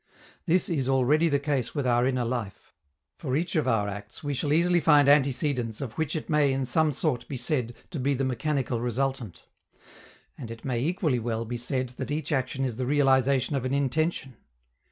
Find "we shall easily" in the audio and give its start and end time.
4.23-4.79